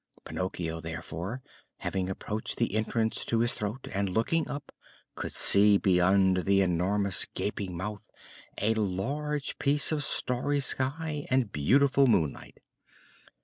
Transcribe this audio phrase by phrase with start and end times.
[0.25, 1.43] Pinocchio, therefore,
[1.77, 4.73] having approached the entrance to his throat, and, looking up,
[5.13, 8.09] could see beyond the enormous gaping mouth
[8.59, 12.57] a large piece of starry sky and beautiful moonlight.